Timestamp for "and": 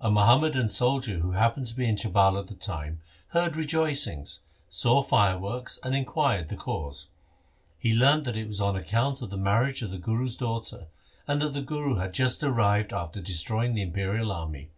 5.84-5.94, 11.28-11.40